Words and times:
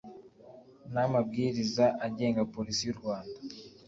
n 0.93 0.95
amabwiriza 1.05 1.85
agenga 2.05 2.49
polisi 2.53 2.81
y 2.87 2.91
u 2.93 2.97
rwanda 2.99 3.39